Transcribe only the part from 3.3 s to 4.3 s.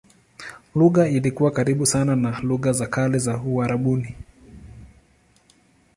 Uarabuni.